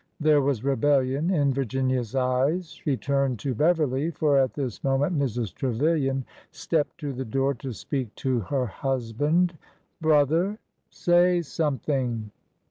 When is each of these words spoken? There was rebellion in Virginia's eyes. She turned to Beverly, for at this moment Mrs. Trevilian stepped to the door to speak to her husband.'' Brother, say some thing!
There 0.19 0.41
was 0.41 0.63
rebellion 0.63 1.29
in 1.29 1.53
Virginia's 1.53 2.15
eyes. 2.15 2.71
She 2.71 2.97
turned 2.97 3.37
to 3.37 3.53
Beverly, 3.53 4.09
for 4.09 4.39
at 4.39 4.55
this 4.55 4.83
moment 4.83 5.15
Mrs. 5.15 5.53
Trevilian 5.53 6.25
stepped 6.49 6.97
to 7.01 7.13
the 7.13 7.23
door 7.23 7.53
to 7.53 7.71
speak 7.71 8.15
to 8.15 8.39
her 8.39 8.65
husband.'' 8.65 9.59
Brother, 10.01 10.57
say 10.89 11.43
some 11.43 11.77
thing! 11.77 12.31